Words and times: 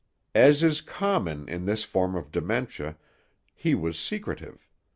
As 0.33 0.63
is 0.63 0.81
common 0.81 1.47
in 1.47 1.67
this 1.67 1.83
form 1.83 2.15
of 2.15 2.31
dementia, 2.31 2.97
he 3.53 3.75
was 3.75 3.99
secretive. 3.99 4.67